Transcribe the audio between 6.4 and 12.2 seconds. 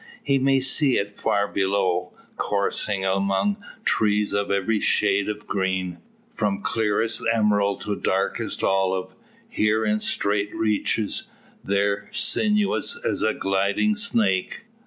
clearest emerald to darkest olive, here in straight reaches, there